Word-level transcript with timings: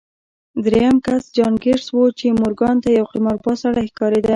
درېيم 0.65 0.97
کس 1.05 1.23
جان 1.35 1.53
ګيټس 1.63 1.87
و 1.93 1.99
چې 2.19 2.27
مورګان 2.39 2.75
ته 2.83 2.89
يو 2.97 3.05
قمارباز 3.13 3.57
سړی 3.65 3.85
ښکارېده. 3.91 4.29